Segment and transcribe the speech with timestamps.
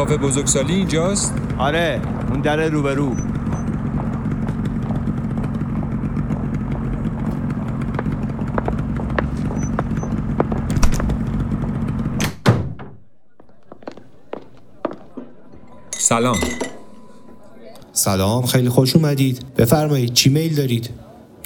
[0.00, 2.00] کافه بزرگسالی اینجاست؟ آره
[2.30, 3.16] اون در روبرو.
[15.98, 16.36] سلام.
[17.92, 19.44] سلام خیلی خوش اومدید.
[19.56, 20.90] بفرمایید چی میل دارید؟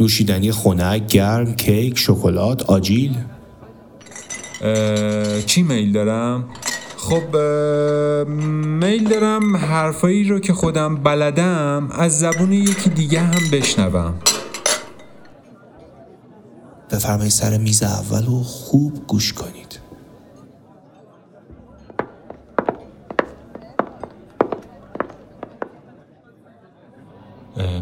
[0.01, 3.17] نوشیدنی خنک گرم کیک شکلات آجیل؟
[4.61, 6.45] اه، چی میل دارم؟
[7.05, 7.37] خب
[8.27, 14.15] میل دارم حرفایی رو که خودم بلدم از زبون یکی دیگه هم بشنوم.
[16.91, 19.81] بفرمایید سر میز اول و خوب گوش کنید.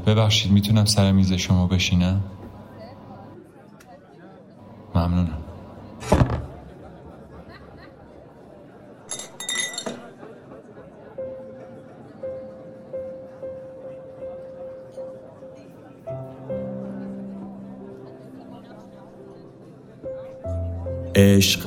[0.06, 2.20] ببخشید می‌تونم سر میز شما بشینم؟
[4.94, 5.41] ممنونم.
[21.14, 21.60] عشق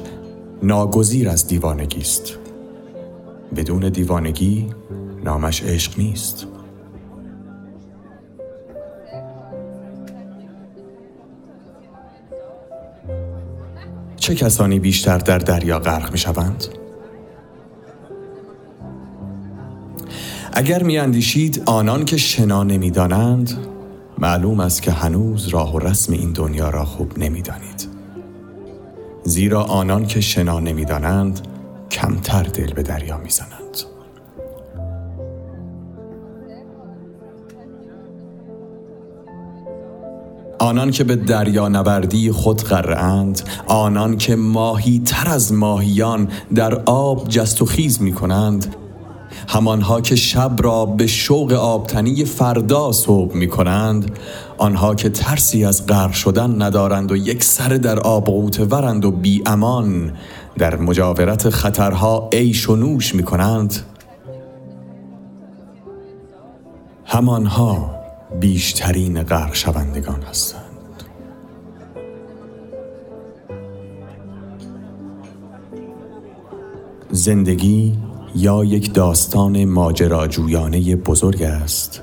[0.63, 2.38] ناگزیر از دیوانگی است
[3.55, 4.69] بدون دیوانگی
[5.23, 6.47] نامش عشق نیست
[14.16, 16.66] چه کسانی بیشتر در دریا غرق می شوند؟
[20.53, 23.67] اگر می اندیشید آنان که شنا نمی دانند
[24.17, 27.94] معلوم است که هنوز راه و رسم این دنیا را خوب نمی دانید.
[29.25, 31.47] زیرا آنان که شنا نمی دانند
[31.91, 33.77] کمتر دل به دریا می زنند.
[40.59, 47.29] آنان که به دریا نوردی خود غرقند آنان که ماهی تر از ماهیان در آب
[47.29, 48.75] جست و خیز می کنند
[49.47, 54.12] همانها که شب را به شوق آبتنی فردا صبح می کنند
[54.57, 58.29] آنها که ترسی از غرق شدن ندارند و یک سر در آب
[58.59, 60.13] ورند و بی امان
[60.57, 63.75] در مجاورت خطرها عیش و نوش می کنند.
[67.06, 67.95] همانها
[68.40, 70.62] بیشترین غرق شوندگان هستند.
[77.12, 77.97] زندگی
[78.35, 82.01] یا یک داستان ماجراجویانه بزرگ است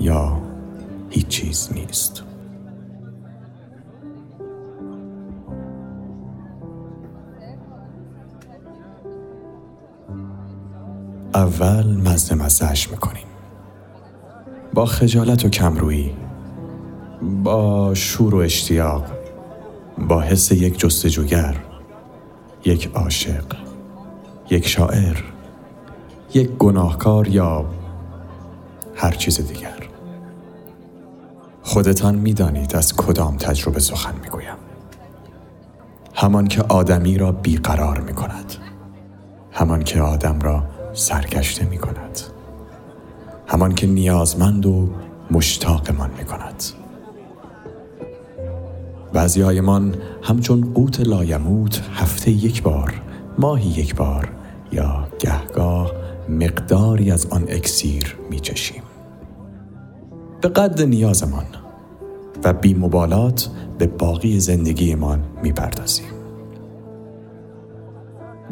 [0.00, 0.42] یا
[1.10, 2.22] هیچ چیز نیست.
[11.34, 13.26] اول مزه مزهش می‌کنیم.
[14.74, 16.10] با خجالت و کمرویی
[17.42, 19.04] با شور و اشتیاق
[20.08, 21.56] با حس یک جستجوگر
[22.64, 23.63] یک عاشق.
[24.54, 25.16] یک شاعر
[26.34, 27.64] یک گناهکار یا
[28.94, 29.88] هر چیز دیگر.
[31.62, 34.56] خودتان می‌دانید از کدام تجربه سخن می‌گویم.
[36.14, 38.54] همان که آدمی را بیقرار می کند
[39.52, 42.20] همان که آدم را سرگشته می کند
[43.46, 44.88] همان که نیازمند و
[45.30, 46.64] مشتاقمان می کند
[49.12, 49.42] بعضی
[50.22, 53.02] همچون قوت لایموت هفته یک بار
[53.38, 54.43] ماهی یک بار
[54.74, 55.92] یا گهگاه
[56.28, 58.82] مقداری از آن اکسیر می چشیم
[60.40, 61.46] به قد نیازمان
[62.44, 63.48] و بی مبالات
[63.78, 66.06] به باقی زندگیمان می پردازیم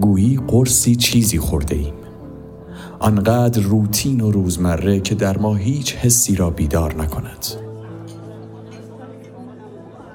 [0.00, 1.94] گویی قرصی چیزی خورده ایم
[3.02, 7.46] آنقدر روتین و روزمره که در ما هیچ حسی را بیدار نکند.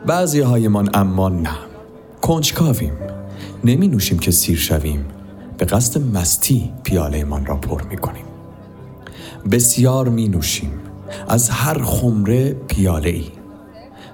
[0.06, 1.50] بعضی هایمان اما نه.
[2.22, 2.94] کنجکاویم.
[3.64, 5.06] نمی نوشیم که سیر شویم.
[5.58, 8.26] به قصد مستی پیاله من را پر می کنیم
[9.52, 10.72] بسیار می نوشیم
[11.28, 13.26] از هر خمره پیاله ای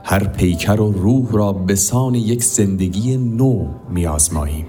[0.04, 4.66] هر پیکر و روح را به سان یک زندگی نو می آزماییم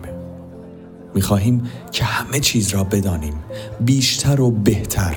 [1.15, 1.63] می خواهیم
[1.93, 3.35] که همه چیز را بدانیم.
[3.81, 5.17] بیشتر و بهتر.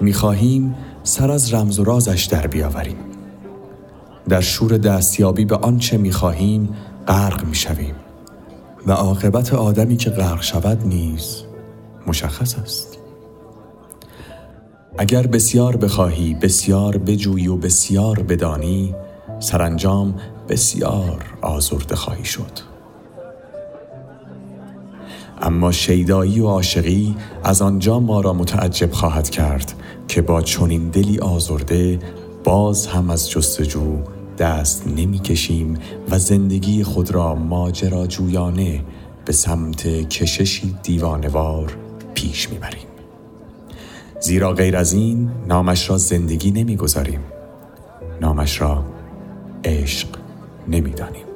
[0.00, 2.96] می خواهیم سر از رمز و رازش در بیاوریم.
[4.28, 6.68] در شور دستیابی به آنچه می خواهیم
[7.08, 7.94] غرق می شویم
[8.86, 11.42] و عاقبت آدمی که غرق شود نیز
[12.06, 12.98] مشخص است.
[14.98, 18.94] اگر بسیار بخواهی بسیار بجویی و بسیار بدانی
[19.40, 20.14] سرانجام
[20.48, 22.72] بسیار آزرده خواهی شد.
[25.42, 29.72] اما شیدایی و عاشقی از آنجا ما را متعجب خواهد کرد
[30.08, 31.98] که با چنین دلی آزرده
[32.44, 33.98] باز هم از جستجو
[34.42, 35.78] دست نمی کشیم
[36.10, 38.84] و زندگی خود را ماجراجویانه
[39.24, 41.76] به سمت کششی دیوانوار
[42.14, 42.86] پیش می‌بریم.
[44.20, 47.20] زیرا غیر از این نامش را زندگی نمی‌گذاریم.
[48.20, 48.84] نامش را
[49.64, 50.08] عشق
[50.68, 51.31] نمی‌دانیم.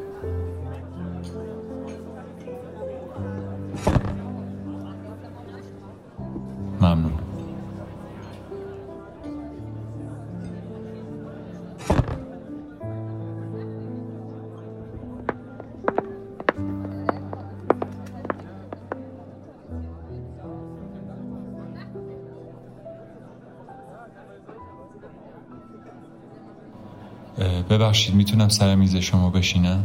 [27.71, 29.85] ببخشید می‌تونم سر میز شما بشینم؟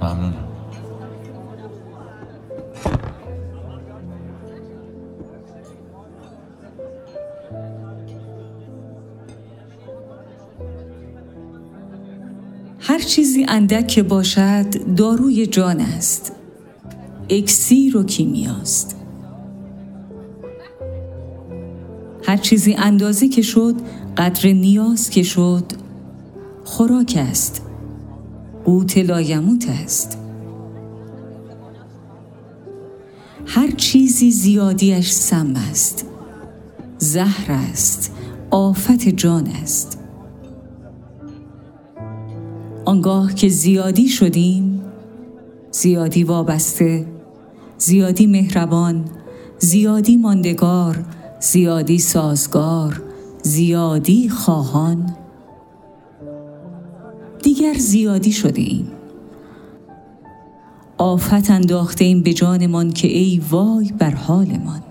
[0.00, 0.48] ممنونم.
[12.80, 16.32] هر چیزی اندک که باشد داروی جان است.
[17.30, 18.96] اکسیر و کیمیاست.
[22.26, 23.74] هر چیزی اندازه که شد
[24.16, 25.83] قدر نیاز که شد
[26.76, 27.62] خوراک است.
[28.64, 30.18] قوت لایموت است.
[33.46, 36.06] هر چیزی زیادیش سم است.
[36.98, 38.12] زهر است.
[38.50, 39.98] آفت جان است.
[42.84, 44.82] آنگاه که زیادی شدیم
[45.70, 47.06] زیادی وابسته
[47.78, 49.04] زیادی مهربان
[49.58, 51.04] زیادی ماندگار
[51.40, 53.02] زیادی سازگار
[53.42, 55.23] زیادی خواهان
[57.64, 58.86] دیگر زیادی شده ایم.
[60.98, 64.82] آفت انداخته ایم به جانمان که ای وای بر حالمان.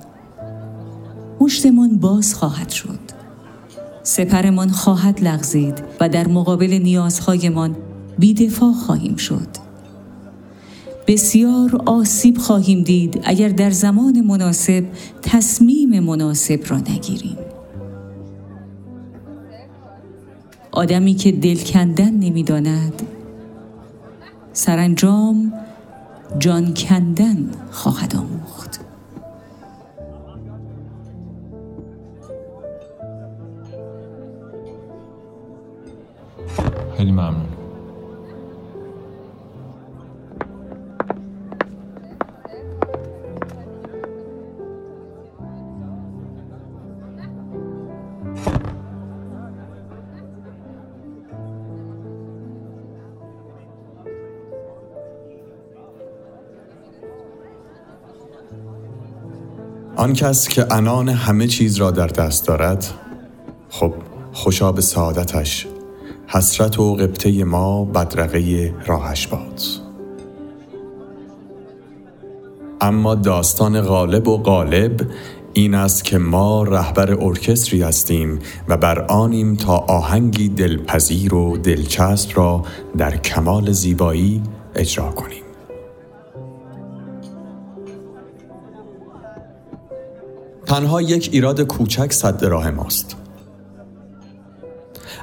[1.40, 3.00] مشتمان باز خواهد شد.
[4.04, 7.76] سپرمان خواهد لغزید و در مقابل نیازهایمان
[8.20, 9.48] بیدفاع خواهیم شد.
[11.08, 14.84] بسیار آسیب خواهیم دید اگر در زمان مناسب
[15.22, 17.38] تصمیم مناسب را نگیریم.
[20.74, 23.04] آدمی که دل کندن نمی‌داند.
[24.54, 25.54] سرانجام
[26.40, 28.80] جان کندن خواهد آموخت.
[36.98, 37.63] خیلی ممنون.
[59.96, 62.86] آن کس که انان همه چیز را در دست دارد
[63.70, 63.94] خب
[64.34, 65.68] خوشا به سعادتش
[66.28, 69.62] حسرت و قبطه ما بدرقه راهش باد.
[72.82, 75.02] اما داستان غالب و غالب
[75.54, 82.38] این است که ما رهبر ارکستری هستیم و بر آنیم تا آهنگی دلپذیر و دلچسب
[82.38, 82.64] را
[82.98, 84.44] در کمال زیبایی
[84.76, 85.43] اجرا کنیم.
[90.74, 93.16] تنها یک ایراد کوچک صد راه ماست.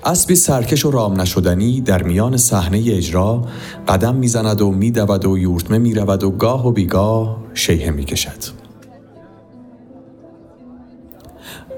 [0.05, 3.45] اسبی سرکش و رام نشدنی در میان صحنه اجرا
[3.89, 8.45] قدم می‌زند و میدود و یورتمه می‌رود و گاه و بیگاه شیهه می‌کشد.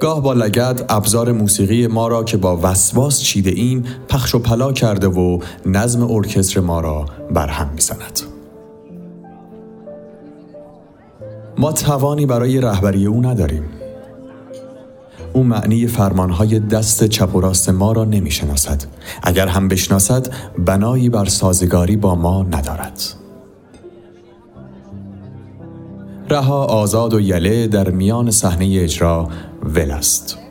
[0.01, 4.73] گاه با لگد ابزار موسیقی ما را که با وسواس چیده ایم پخش و پلا
[4.73, 8.32] کرده و نظم ارکستر ما را برهم می‌زند.
[11.59, 13.65] ما توانی برای رهبری او نداریم.
[15.33, 18.85] او معنی فرمانهای دست چپ و راست ما را نمی شناسد.
[19.23, 20.29] اگر هم بشناسد
[20.59, 23.03] بنایی بر سازگاری با ما ندارد.
[26.31, 29.29] رها آزاد و یله در میان صحنه اجرا
[29.63, 30.42] ول است.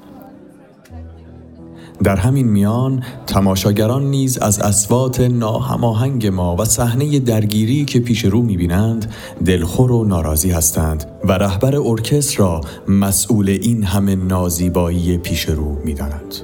[2.04, 8.42] در همین میان تماشاگران نیز از اسوات ناهماهنگ ما و صحنه درگیری که پیش رو
[8.42, 9.14] می‌بینند
[9.46, 16.36] دلخور و ناراضی هستند و رهبر ارکستر را مسئول این همه نازیبایی پیش رو می‌دانند.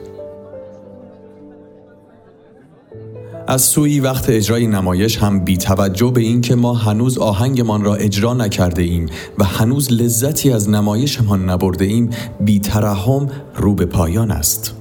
[3.48, 8.34] از سوی وقت اجرای نمایش هم بی توجه به اینکه ما هنوز آهنگمان را اجرا
[8.34, 9.06] نکرده ایم
[9.38, 12.10] و هنوز لذتی از نمایشمان نبرده ایم
[12.40, 12.62] بی
[13.56, 14.74] رو به پایان است.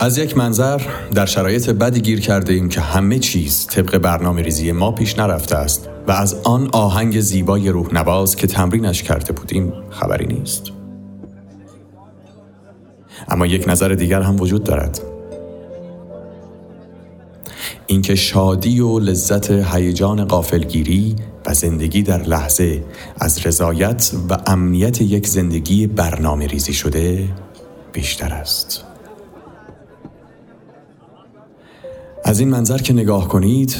[0.00, 0.80] از یک منظر
[1.14, 5.56] در شرایط بدی گیر کرده ایم که همه چیز طبق برنامه ریزی ما پیش نرفته
[5.56, 10.62] است و از آن آهنگ زیبای روح نواز که تمرینش کرده بودیم خبری نیست.
[13.28, 15.00] اما یک نظر دیگر هم وجود دارد.
[17.86, 22.84] اینکه شادی و لذت هیجان قافلگیری و زندگی در لحظه
[23.20, 27.28] از رضایت و امنیت یک زندگی برنامه ریزی شده
[27.92, 28.93] بیشتر است.
[32.26, 33.76] از این منظر که نگاه کنید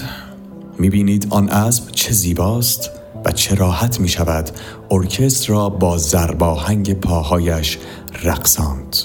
[0.79, 2.91] می‌بینید آن اسب چه زیباست
[3.25, 4.51] و چه راحت می شود
[4.91, 7.79] ارکستر را با زرباهنگ پاهایش
[8.23, 8.97] رقصاند.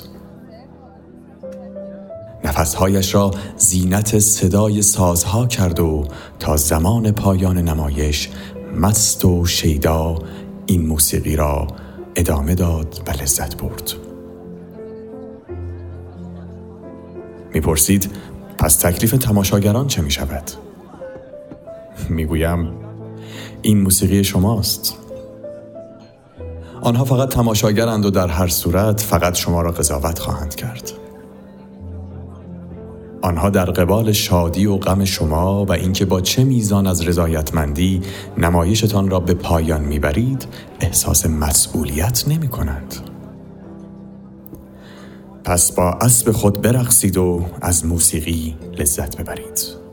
[2.43, 6.07] نفسهایش را زینت صدای سازها کرد و
[6.39, 8.29] تا زمان پایان نمایش
[8.75, 10.15] مست و شیدا
[10.65, 11.67] این موسیقی را
[12.15, 13.93] ادامه داد و لذت برد.
[17.53, 18.09] می‌پرسید
[18.59, 20.43] پس تکلیف تماشاگران چه می شود؟
[22.09, 22.73] می‌گویم
[23.61, 24.95] این موسیقی شماست
[26.81, 30.91] آنها فقط تماشاگرند و در هر صورت فقط شما را قضاوت خواهند کرد
[33.21, 38.01] آنها در قبال شادی و غم شما و اینکه با چه میزان از رضایتمندی
[38.37, 40.47] نمایشتان را به پایان می‌برید
[40.79, 43.08] احساس مسئولیت نمی کنند.
[45.43, 49.88] پس با اسب خود برقصید و از موسیقی لذت ببرید.